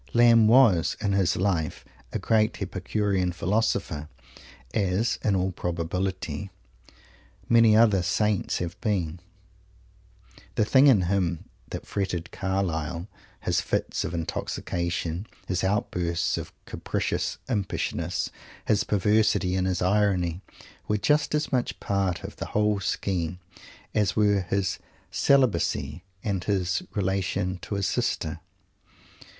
[0.15, 4.09] Lamb was, in his life, a great epicurean philosopher,
[4.73, 6.49] as, in all probability,
[7.47, 9.19] many other "saints" have been.
[10.55, 13.09] The things in him that fretted Carlyle,
[13.41, 18.31] his fits of intoxication, his outbursts of capricious impishness,
[18.65, 20.41] his perversity and his irony,
[20.87, 23.37] were just as much part of the whole scheme
[23.93, 24.79] as were his
[25.11, 28.39] celibacy and his relation to his sister.